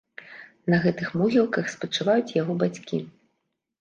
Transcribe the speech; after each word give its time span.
На 0.73 0.77
гэтых 0.85 1.11
могілках 1.21 1.69
спачываюць 1.75 2.35
яго 2.41 2.59
бацькі. 2.65 3.05